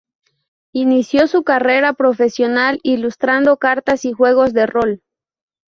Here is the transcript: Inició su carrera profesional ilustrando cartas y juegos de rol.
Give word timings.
Inició 0.73 1.27
su 1.27 1.43
carrera 1.43 1.93
profesional 1.93 2.79
ilustrando 2.81 3.57
cartas 3.57 4.03
y 4.03 4.13
juegos 4.13 4.51
de 4.51 4.65
rol. 4.65 5.03